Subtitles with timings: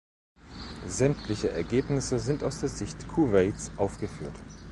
[0.87, 4.33] Sämtliche Ergebnisse sind aus der Sicht Kuwaits aufgeführt.